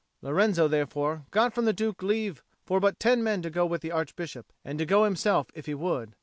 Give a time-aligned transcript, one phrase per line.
[0.23, 3.91] Lorenzo therefore got from the Duke leave for but ten men to go with the
[3.91, 6.15] Archbishop, and to go himself if he would.